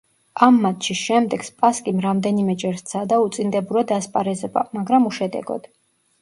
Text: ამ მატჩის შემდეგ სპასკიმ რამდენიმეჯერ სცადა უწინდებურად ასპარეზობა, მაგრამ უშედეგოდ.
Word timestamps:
ამ 0.45 0.55
მატჩის 0.61 1.01
შემდეგ 1.09 1.43
სპასკიმ 1.47 2.01
რამდენიმეჯერ 2.05 2.79
სცადა 2.79 3.19
უწინდებურად 3.27 3.95
ასპარეზობა, 3.99 4.65
მაგრამ 4.79 5.07
უშედეგოდ. 5.13 5.71